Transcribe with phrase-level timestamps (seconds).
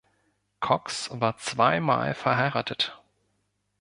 [0.61, 2.99] Cox war zweimal verheiratet.